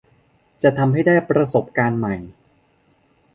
[0.63, 2.15] จะทำให้ได้ประสบการณ์ใหม่